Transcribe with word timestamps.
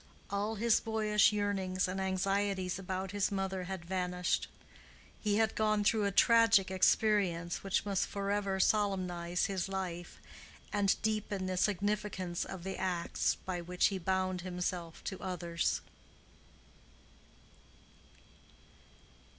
All 0.31 0.55
his 0.55 0.79
boyish 0.79 1.31
yearnings 1.31 1.87
and 1.87 2.01
anxieties 2.01 2.79
about 2.79 3.11
his 3.11 3.31
mother 3.31 3.65
had 3.65 3.85
vanished. 3.85 4.47
He 5.19 5.35
had 5.37 5.53
gone 5.53 5.83
through 5.83 6.05
a 6.05 6.11
tragic 6.11 6.71
experience 6.71 7.61
which 7.63 7.85
must 7.85 8.07
forever 8.07 8.59
solemnize 8.59 9.45
his 9.45 9.69
life 9.69 10.19
and 10.73 10.99
deepen 11.03 11.45
the 11.45 11.55
significance 11.55 12.45
of 12.45 12.63
the 12.63 12.77
acts 12.77 13.35
by 13.45 13.61
which 13.61 13.89
he 13.93 13.99
bound 13.99 14.41
himself 14.41 15.03
to 15.03 15.21
others. 15.21 15.81